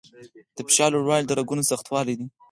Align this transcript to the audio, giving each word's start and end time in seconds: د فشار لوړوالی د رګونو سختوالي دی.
د 0.55 0.57
فشار 0.67 0.89
لوړوالی 0.93 1.25
د 1.27 1.31
رګونو 1.39 1.63
سختوالي 1.71 2.13
دی. 2.19 2.27